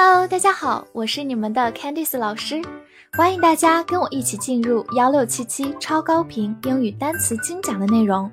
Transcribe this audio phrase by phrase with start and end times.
[0.00, 2.62] Hello，大家好，我是你们的 Candice 老师，
[3.14, 8.30] 欢迎大家跟我一起进入幺六七七超高频英语单词精讲的内容，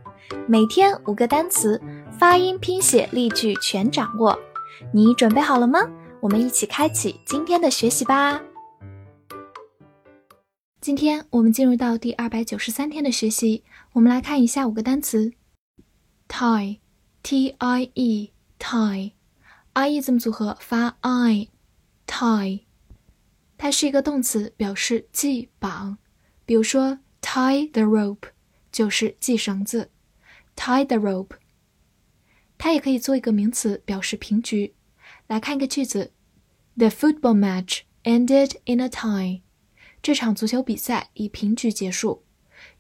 [0.47, 1.81] 每天五个单词，
[2.20, 4.38] 发音、拼写、例句全掌握，
[4.93, 5.79] 你准备好了吗？
[6.20, 8.39] 我们一起开启今天的学习吧。
[10.79, 13.63] 今天我们进入到第二百九十三天的学习，
[13.93, 15.34] 我们来看一下五个单词
[16.27, 19.13] ：tie，t i e，tie。
[19.74, 21.50] i e 字母组合发 i
[22.07, 22.61] tie，
[23.57, 25.97] 它是一个动词，表示系绑。
[26.46, 28.29] 比如说，tie the rope
[28.71, 29.91] 就是系绳子
[30.55, 31.37] ，tie the rope。
[32.58, 34.75] 它也可以做一个名词，表示平局。
[35.27, 36.13] 来看一个句子
[36.75, 39.41] ：The football match ended in a tie。
[40.02, 42.23] 这场足球比赛以平局结束。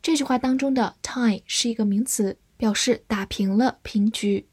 [0.01, 4.47] 这句话当中的 tie 是一个名词，表示打平了、平局。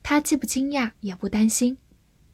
[0.03, 1.79] 她既不惊讶也不担心。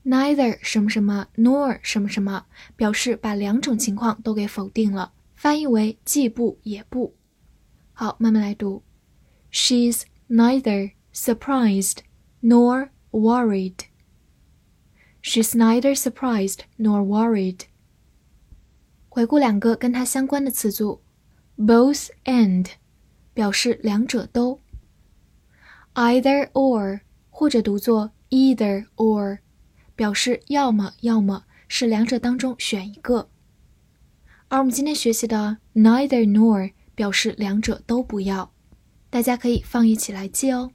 [0.04, 7.14] neither 什么什么 nor 什么什么，表示把两种情况都给否定了，翻译为既不也不。
[7.92, 8.82] 好，慢慢来读。
[9.52, 11.99] She's neither surprised
[12.41, 13.85] nor worried.
[15.21, 17.61] She's neither surprised nor worried.
[19.09, 21.01] 回顾两个跟它相关的词组，
[21.57, 22.67] both and
[23.33, 24.61] 表示两者都，
[25.95, 29.39] either or 或者读作 either or
[29.95, 33.29] 表示要么要么是两者当中选一个，
[34.47, 38.53] 而我们今天学习的 neither nor 表示两者都不要。
[39.09, 40.71] 大家可以放一起来记哦。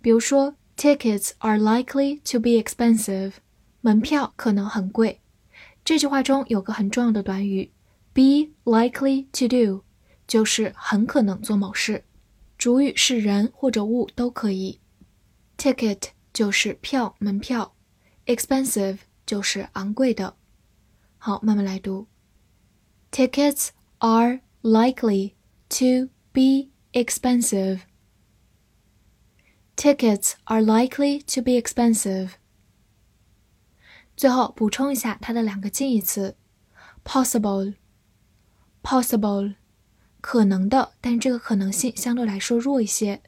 [0.00, 3.32] 比如说，Tickets are likely to be expensive，
[3.80, 5.20] 门票可能很贵。
[5.84, 7.72] 这句话中有个很重要的短语，
[8.12, 9.82] be likely to do。
[10.28, 12.04] 就是很可能做某事，
[12.57, 14.79] 主语是人或者物都可以。
[15.57, 17.75] Ticket 就是票、门票
[18.25, 20.35] ，expensive 就是昂贵的。
[21.17, 22.07] 好，慢慢来读。
[23.11, 23.69] Tickets
[23.99, 25.33] are likely
[25.69, 27.81] to be expensive.
[29.75, 32.31] Tickets are likely to be expensive.
[34.15, 36.35] 最后补充一下它的两个近义词
[37.03, 39.55] ：possible，possible。
[40.26, 43.20] 可能的，但是这个可能性相对来说弱一些。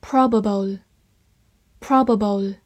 [0.00, 2.56] Probable，probable，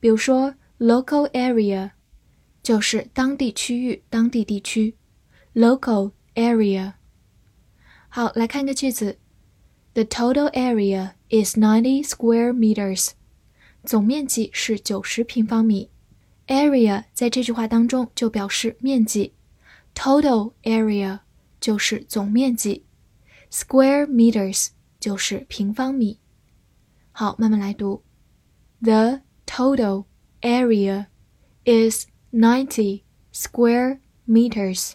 [0.00, 1.92] 比如说 local area
[2.62, 4.96] 就是当地区域、当地地区。
[5.54, 6.94] local area。
[8.08, 9.18] 好，来看个句子
[9.92, 13.10] ：The total area is ninety square meters。
[13.84, 15.90] 总面积是九十平方米。
[16.48, 19.32] area 在这句话当中就表示面积
[19.94, 21.20] ，total area
[21.60, 22.84] 就是总面积
[23.50, 24.68] ，square meters
[24.98, 26.18] 就是平方米。
[27.13, 28.03] 好，慢慢来读。
[28.81, 30.05] The total
[30.41, 31.07] area
[31.65, 33.03] is ninety
[33.33, 34.93] square meters.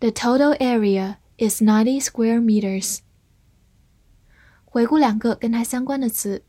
[0.00, 3.00] The total area is ninety square meters.
[4.64, 6.44] 回顾两个跟它相关的词：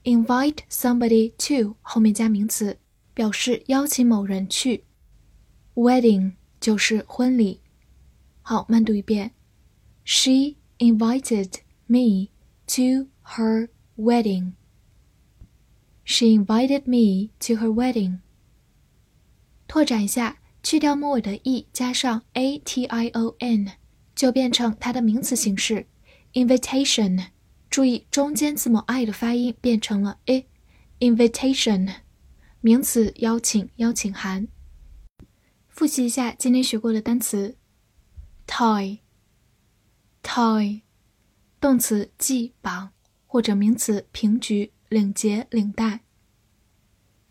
[0.03, 2.77] invite somebody to 后面加名词，
[3.15, 4.83] 表示邀请某人去。
[5.73, 7.61] wedding 就是婚礼。
[8.43, 9.31] 好，慢读一遍。
[10.05, 12.29] She invited me
[12.67, 14.51] to her wedding.
[16.05, 18.19] She invited me to her wedding.
[19.67, 23.71] 拓展一下，去掉末尾的 e，加上 a t i o n，
[24.13, 25.87] 就变成它的名词形式
[26.33, 27.27] ，invitation。
[27.69, 31.91] 注意中间字母 i 的发音变成了 i，invitation，
[32.61, 34.47] 名词邀请、邀请函。
[35.69, 37.57] 复习一下今天学过的单词
[38.45, 39.01] Toy，toy，
[41.59, 42.91] 动词系、绑，
[43.25, 46.01] 或者名词平举、领结、领带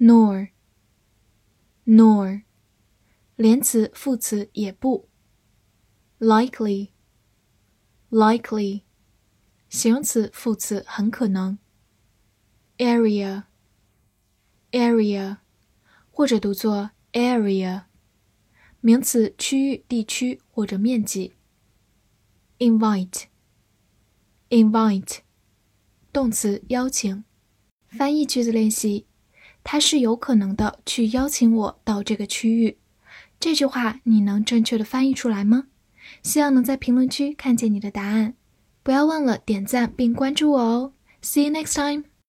[0.01, 2.43] ；nor，nor，
[3.37, 5.09] 连词、副词也不
[6.19, 8.83] ；likely，likely。
[9.73, 11.57] 形容词、副词很可能。
[12.77, 13.47] area，area，
[16.11, 17.85] 或者读作 area，
[18.83, 21.33] 名词区域、地区或者面积。
[22.59, 23.21] invite，invite，
[26.13, 27.25] 动词邀请。
[27.89, 29.07] 翻译句子练习：
[29.65, 32.77] 他是有可能的去邀请我到这个区域。
[33.41, 35.69] 这句话你能正确的翻译出来吗？
[36.23, 38.35] 希望能在评论区看见你的答案。
[38.83, 40.93] 不要忘了点赞并关注我哦
[41.23, 42.12] ！See you next time.